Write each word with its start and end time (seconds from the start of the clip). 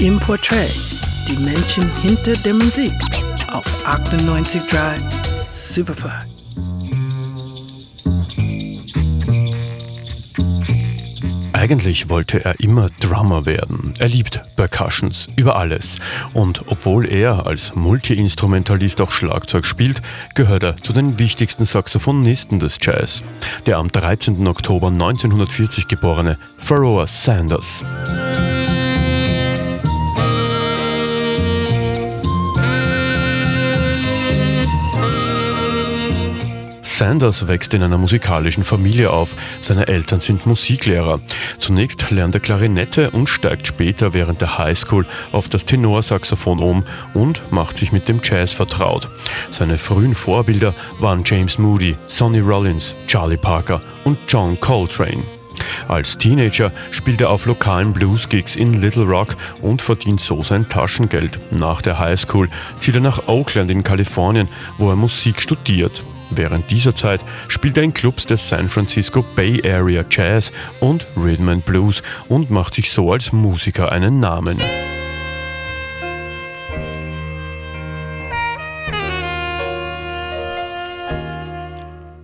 im 0.00 0.20
Portrait, 0.20 0.70
die 1.28 1.36
Menschen 1.42 1.90
hinter 2.02 2.32
der 2.32 2.52
Musik 2.52 2.92
auf 3.50 3.64
98.3 3.86 5.00
Superfly. 5.52 6.10
Eigentlich 11.54 12.10
wollte 12.10 12.44
er 12.44 12.60
immer 12.60 12.90
Drummer 13.00 13.46
werden. 13.46 13.94
Er 13.98 14.08
liebt 14.08 14.42
Percussions 14.56 15.28
über 15.36 15.56
alles. 15.58 15.96
Und 16.34 16.64
obwohl 16.66 17.06
er 17.06 17.46
als 17.46 17.74
Multiinstrumentalist 17.74 19.00
auch 19.00 19.10
Schlagzeug 19.10 19.64
spielt, 19.64 20.02
gehört 20.34 20.62
er 20.62 20.76
zu 20.76 20.92
den 20.92 21.18
wichtigsten 21.18 21.64
Saxophonisten 21.64 22.60
des 22.60 22.76
Jazz. 22.82 23.22
Der 23.64 23.78
am 23.78 23.90
13. 23.90 24.46
Oktober 24.46 24.88
1940 24.88 25.88
geborene 25.88 26.36
Pharoah 26.58 27.06
Sanders. 27.06 27.82
Sanders 36.96 37.46
wächst 37.46 37.74
in 37.74 37.82
einer 37.82 37.98
musikalischen 37.98 38.64
Familie 38.64 39.10
auf. 39.10 39.34
Seine 39.60 39.86
Eltern 39.86 40.20
sind 40.20 40.46
Musiklehrer. 40.46 41.20
Zunächst 41.58 42.10
lernt 42.10 42.32
er 42.32 42.40
Klarinette 42.40 43.10
und 43.10 43.28
steigt 43.28 43.66
später 43.66 44.14
während 44.14 44.40
der 44.40 44.56
Highschool 44.56 45.04
auf 45.30 45.50
das 45.50 45.66
Tenorsaxophon 45.66 46.58
um 46.58 46.84
und 47.12 47.52
macht 47.52 47.76
sich 47.76 47.92
mit 47.92 48.08
dem 48.08 48.20
Jazz 48.24 48.54
vertraut. 48.54 49.10
Seine 49.50 49.76
frühen 49.76 50.14
Vorbilder 50.14 50.72
waren 50.98 51.22
James 51.22 51.58
Moody, 51.58 51.94
Sonny 52.06 52.40
Rollins, 52.40 52.94
Charlie 53.06 53.36
Parker 53.36 53.82
und 54.04 54.16
John 54.26 54.58
Coltrane. 54.58 55.22
Als 55.88 56.16
Teenager 56.16 56.72
spielt 56.92 57.20
er 57.20 57.28
auf 57.28 57.44
lokalen 57.44 57.92
Blues-Gigs 57.92 58.56
in 58.56 58.80
Little 58.80 59.04
Rock 59.04 59.36
und 59.60 59.82
verdient 59.82 60.22
so 60.22 60.42
sein 60.42 60.66
Taschengeld. 60.66 61.38
Nach 61.50 61.82
der 61.82 61.98
Highschool 61.98 62.48
zieht 62.78 62.94
er 62.94 63.02
nach 63.02 63.28
Oakland 63.28 63.70
in 63.70 63.82
Kalifornien, 63.82 64.48
wo 64.78 64.88
er 64.88 64.96
Musik 64.96 65.42
studiert. 65.42 66.02
Während 66.30 66.70
dieser 66.70 66.94
Zeit 66.94 67.20
spielt 67.48 67.76
er 67.76 67.84
in 67.84 67.94
Clubs 67.94 68.26
des 68.26 68.48
San 68.48 68.68
Francisco 68.68 69.24
Bay 69.34 69.62
Area 69.64 70.04
Jazz 70.08 70.52
und 70.80 71.06
Rhythm 71.16 71.48
and 71.48 71.64
Blues 71.64 72.02
und 72.28 72.50
macht 72.50 72.74
sich 72.74 72.90
so 72.90 73.12
als 73.12 73.32
Musiker 73.32 73.92
einen 73.92 74.20
Namen. 74.20 74.58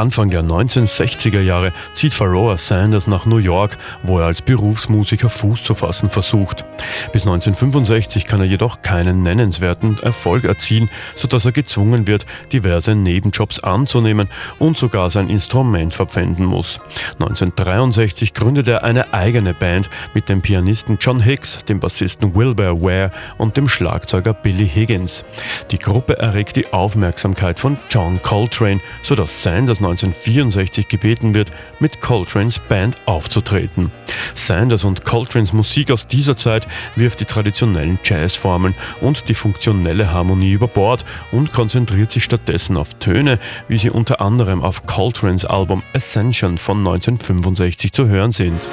Anfang 0.00 0.30
der 0.30 0.42
1960er 0.42 1.42
Jahre 1.42 1.74
zieht 1.92 2.14
Pharoah 2.14 2.56
Sanders 2.56 3.06
nach 3.06 3.26
New 3.26 3.36
York, 3.36 3.76
wo 4.02 4.18
er 4.18 4.24
als 4.24 4.40
Berufsmusiker 4.40 5.28
Fuß 5.28 5.62
zu 5.62 5.74
fassen 5.74 6.08
versucht. 6.08 6.64
Bis 7.12 7.22
1965 7.22 8.24
kann 8.24 8.40
er 8.40 8.46
jedoch 8.46 8.80
keinen 8.80 9.22
nennenswerten 9.22 9.98
Erfolg 9.98 10.44
erzielen, 10.44 10.88
sodass 11.16 11.44
er 11.44 11.52
gezwungen 11.52 12.06
wird, 12.06 12.24
diverse 12.50 12.94
Nebenjobs 12.94 13.60
anzunehmen 13.60 14.28
und 14.58 14.78
sogar 14.78 15.10
sein 15.10 15.28
Instrument 15.28 15.92
verpfänden 15.92 16.46
muss. 16.46 16.80
1963 17.18 18.32
gründet 18.32 18.68
er 18.68 18.84
eine 18.84 19.12
eigene 19.12 19.52
Band 19.52 19.90
mit 20.14 20.30
dem 20.30 20.40
Pianisten 20.40 20.96
John 20.98 21.20
Hicks, 21.20 21.58
dem 21.66 21.78
Bassisten 21.78 22.34
Wilbur 22.34 22.80
Ware 22.80 23.12
und 23.36 23.58
dem 23.58 23.68
Schlagzeuger 23.68 24.32
Billy 24.32 24.66
Higgins. 24.66 25.26
Die 25.70 25.78
Gruppe 25.78 26.18
erregt 26.18 26.56
die 26.56 26.72
Aufmerksamkeit 26.72 27.60
von 27.60 27.76
John 27.90 28.22
Coltrane, 28.22 28.80
sodass 29.02 29.42
Sanders 29.42 29.78
1964 29.90 30.88
gebeten 30.88 31.34
wird, 31.34 31.50
mit 31.78 32.00
Coltranes 32.00 32.58
Band 32.58 32.96
aufzutreten. 33.06 33.90
Sanders 34.34 34.84
und 34.84 35.04
Coltranes 35.04 35.52
Musik 35.52 35.90
aus 35.90 36.06
dieser 36.06 36.36
Zeit 36.36 36.66
wirft 36.96 37.20
die 37.20 37.24
traditionellen 37.24 37.98
Jazzformeln 38.04 38.74
und 39.00 39.28
die 39.28 39.34
funktionelle 39.34 40.12
Harmonie 40.12 40.52
über 40.52 40.68
Bord 40.68 41.04
und 41.32 41.52
konzentriert 41.52 42.12
sich 42.12 42.24
stattdessen 42.24 42.76
auf 42.76 42.94
Töne, 42.94 43.38
wie 43.68 43.78
sie 43.78 43.90
unter 43.90 44.20
anderem 44.20 44.62
auf 44.62 44.86
Coltranes 44.86 45.44
Album 45.44 45.82
Ascension 45.94 46.58
von 46.58 46.78
1965 46.78 47.92
zu 47.92 48.08
hören 48.08 48.32
sind. 48.32 48.68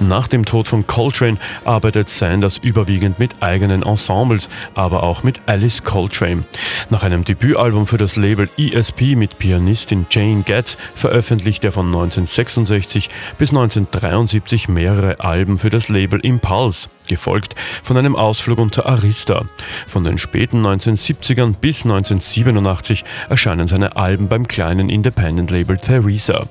Nach 0.00 0.28
dem 0.28 0.44
Tod 0.44 0.68
von 0.68 0.86
Coltrane 0.86 1.38
arbeitet 1.64 2.10
Sanders 2.10 2.58
überwiegend 2.58 3.18
mit 3.18 3.36
eigenen 3.40 3.82
Ensembles, 3.82 4.48
aber 4.74 5.02
auch 5.02 5.22
mit 5.22 5.40
Alice 5.46 5.84
Coltrane. 5.84 6.44
Nach 6.90 7.02
einem 7.02 7.24
Debütalbum 7.24 7.86
für 7.86 7.96
das 7.96 8.16
Label 8.16 8.48
ESP 8.58 9.16
mit 9.16 9.38
Pianistin 9.38 10.06
Jane 10.10 10.42
Getz 10.42 10.76
veröffentlicht 10.94 11.64
er 11.64 11.72
von 11.72 11.86
1966 11.86 13.08
bis 13.38 13.50
1973 13.50 14.68
mehrere 14.68 15.20
Alben 15.20 15.58
für 15.58 15.70
das 15.70 15.88
Label 15.88 16.20
Impulse 16.20 16.88
gefolgt 17.06 17.54
von 17.82 17.96
einem 17.96 18.16
Ausflug 18.16 18.58
unter 18.58 18.86
Arista. 18.86 19.44
Von 19.86 20.04
den 20.04 20.18
späten 20.18 20.64
1970ern 20.66 21.54
bis 21.54 21.84
1987 21.84 23.04
erscheinen 23.28 23.68
seine 23.68 23.96
Alben 23.96 24.28
beim 24.28 24.46
kleinen 24.48 24.90
Independent-Label 24.90 25.78
Theresa. 25.78 26.48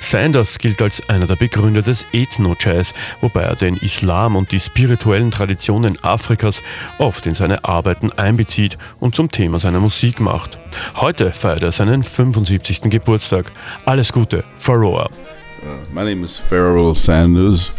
Sanders 0.00 0.58
gilt 0.58 0.80
als 0.82 1.08
einer 1.08 1.26
der 1.26 1.36
Begründer 1.36 1.82
des 1.82 2.04
Ethno-Jazz, 2.12 2.94
wobei 3.20 3.42
er 3.42 3.56
den 3.56 3.76
Islam 3.76 4.36
und 4.36 4.52
die 4.52 4.60
spirituellen 4.60 5.30
Traditionen 5.30 6.02
Afrikas 6.02 6.62
oft 6.98 7.26
in 7.26 7.34
seine 7.34 7.64
Arbeiten 7.64 8.12
einbezieht 8.12 8.78
und 9.00 9.14
zum 9.14 9.30
Thema 9.30 9.60
seiner 9.60 9.80
Musik 9.80 10.20
macht. 10.20 10.58
Heute 10.96 11.32
feiert 11.32 11.62
er 11.62 11.72
seinen 11.72 12.02
75. 12.02 12.90
Geburtstag. 12.90 13.52
Alles 13.84 14.12
Gute, 14.12 14.44
Pharoah. 14.58 15.10
Uh, 15.62 15.68
my 15.92 16.04
name 16.04 16.24
is 16.24 16.38
Pharoah 16.38 16.94
Sanders. 16.94 17.72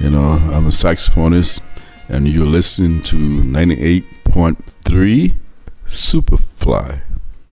You 0.00 0.10
know, 0.10 0.40
I'm 0.52 0.66
a 0.66 0.70
saxophonist, 0.70 1.60
and 2.08 2.26
you're 2.26 2.46
listening 2.46 3.02
to 3.04 3.16
98.3 3.16 5.34
Superfly. 5.84 7.00